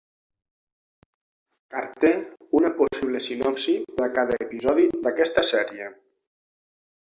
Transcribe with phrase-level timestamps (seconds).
[1.75, 2.11] Carter,
[2.61, 5.95] una possible sinopsi per a cada episodi d'aquesta sèrie.